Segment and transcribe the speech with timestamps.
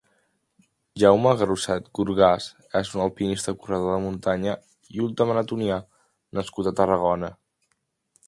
[1.01, 2.47] Jaume Garrosset Gorgas
[2.79, 4.55] és un alpinista, corredor de muntanya
[4.97, 5.77] i ultramaratonià
[6.39, 7.31] nascut a Tarragona.